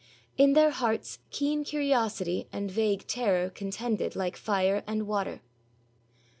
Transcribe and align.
In 0.35 0.53
their 0.53 0.71
hearts 0.71 1.19
keen 1.29 1.63
curiosity 1.63 2.47
and 2.51 2.71
vague 2.71 3.05
terror 3.05 3.51
contended 3.51 4.15
like 4.15 4.35
fire 4.35 4.83
and 4.87 5.05
water. 5.05 5.41